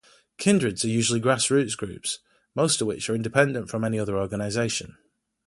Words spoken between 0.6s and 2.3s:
are usually grassroots groups,